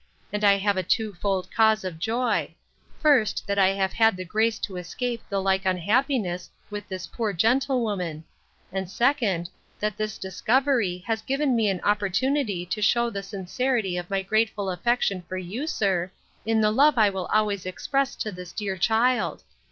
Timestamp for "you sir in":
15.37-16.61